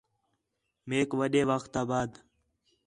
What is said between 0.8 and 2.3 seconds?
میک وݙّے وخت آ بعد